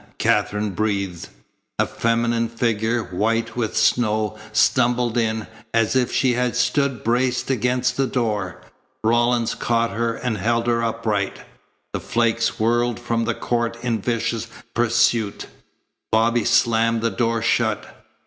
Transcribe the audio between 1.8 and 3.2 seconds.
feminine figure,